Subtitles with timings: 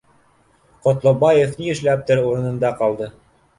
[0.87, 3.15] Ҡотлобаев ни эшләптер урынында ҡалды